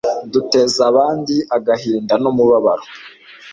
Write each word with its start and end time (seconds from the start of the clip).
duteza 0.33 0.81
abandi 0.91 1.35
agahinda 1.57 2.13
n'umubabaro 2.23 2.83